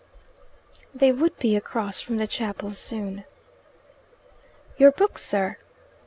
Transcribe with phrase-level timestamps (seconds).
[0.95, 3.23] They would be across from the chapel soon.
[4.77, 5.57] "Your book, sir?"